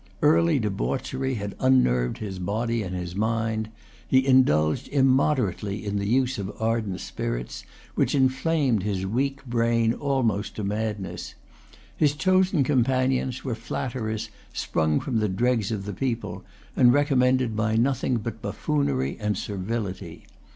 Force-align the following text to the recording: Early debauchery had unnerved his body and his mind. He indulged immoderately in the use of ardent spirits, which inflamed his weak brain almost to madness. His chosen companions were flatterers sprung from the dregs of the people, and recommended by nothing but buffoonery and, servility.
Early 0.23 0.57
debauchery 0.57 1.35
had 1.35 1.53
unnerved 1.59 2.17
his 2.17 2.39
body 2.39 2.81
and 2.81 2.95
his 2.95 3.15
mind. 3.15 3.69
He 4.07 4.25
indulged 4.25 4.87
immoderately 4.87 5.85
in 5.85 5.99
the 5.99 6.07
use 6.09 6.39
of 6.39 6.51
ardent 6.59 6.99
spirits, 6.99 7.63
which 7.93 8.15
inflamed 8.15 8.81
his 8.81 9.05
weak 9.05 9.45
brain 9.45 9.93
almost 9.93 10.55
to 10.55 10.63
madness. 10.63 11.35
His 11.95 12.15
chosen 12.15 12.63
companions 12.63 13.45
were 13.45 13.53
flatterers 13.53 14.29
sprung 14.51 14.99
from 14.99 15.19
the 15.19 15.29
dregs 15.29 15.71
of 15.71 15.85
the 15.85 15.93
people, 15.93 16.43
and 16.75 16.91
recommended 16.91 17.55
by 17.55 17.75
nothing 17.75 18.17
but 18.17 18.41
buffoonery 18.41 19.19
and, 19.19 19.37
servility. 19.37 20.25